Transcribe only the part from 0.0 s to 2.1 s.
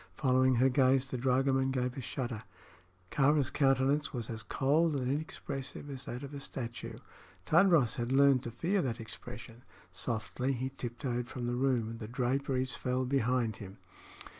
Following her gaze, the dragoman gave a